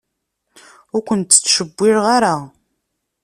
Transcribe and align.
Ur 0.95 1.01
kent-ttcewwileɣ 1.07 2.05
ara. 2.15 2.35